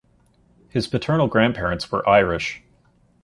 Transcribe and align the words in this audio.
His 0.67 0.87
paternal 0.87 1.27
grandparents 1.27 1.91
were 1.91 2.09
Irish. 2.09 2.63